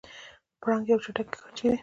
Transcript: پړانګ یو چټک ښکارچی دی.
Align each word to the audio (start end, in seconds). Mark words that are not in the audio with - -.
پړانګ 0.61 0.85
یو 0.89 1.03
چټک 1.03 1.27
ښکارچی 1.33 1.65
دی. 1.71 1.77